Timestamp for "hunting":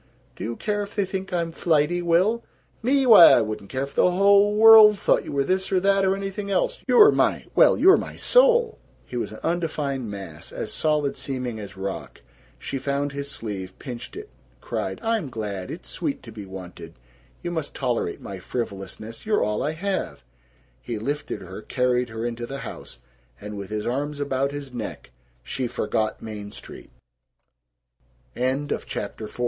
29.29-29.37